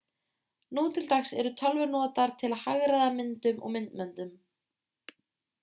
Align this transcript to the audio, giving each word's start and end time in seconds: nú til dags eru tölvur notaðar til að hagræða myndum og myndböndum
nú 0.77 0.83
til 0.95 1.05
dags 1.11 1.33
eru 1.43 1.51
tölvur 1.59 1.91
notaðar 1.91 2.33
til 2.43 2.51
að 2.57 2.63
hagræða 2.63 3.13
myndum 3.19 3.61
og 3.69 3.77
myndböndum 3.77 4.33